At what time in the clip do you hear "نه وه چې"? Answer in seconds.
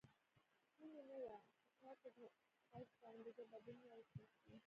1.09-1.73